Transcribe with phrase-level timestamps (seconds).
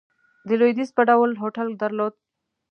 [0.47, 2.13] د لوېدیځ په ډول هوټل درلود.